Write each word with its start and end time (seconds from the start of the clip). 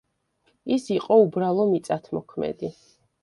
ის 0.77 0.87
იყო 0.95 1.17
უბრალო 1.25 1.67
მიწათმოქმედი. 1.73 2.73